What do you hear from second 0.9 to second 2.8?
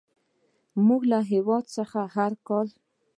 له هېواد څخه هر کال.